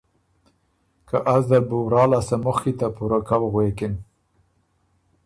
[1.09, 3.93] که از دل بُو ورا لاسته مُخکی ته پُوره کؤ غوېکِن